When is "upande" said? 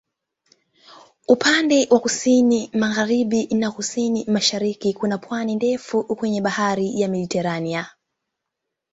1.27-1.87